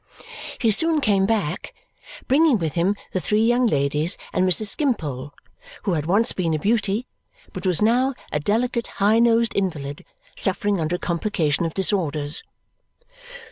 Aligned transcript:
He 0.57 0.71
soon 0.71 0.99
came 0.99 1.27
back, 1.27 1.75
bringing 2.27 2.57
with 2.57 2.73
him 2.73 2.95
the 3.13 3.19
three 3.19 3.45
young 3.45 3.67
ladies 3.67 4.17
and 4.33 4.49
Mrs. 4.49 4.65
Skimpole, 4.65 5.31
who 5.83 5.91
had 5.93 6.07
once 6.07 6.33
been 6.33 6.55
a 6.55 6.57
beauty 6.57 7.05
but 7.53 7.67
was 7.67 7.83
now 7.83 8.15
a 8.31 8.39
delicate 8.39 8.87
high 8.97 9.19
nosed 9.19 9.53
invalid 9.55 10.03
suffering 10.35 10.81
under 10.81 10.95
a 10.95 10.97
complication 10.97 11.67
of 11.67 11.75
disorders. 11.75 12.41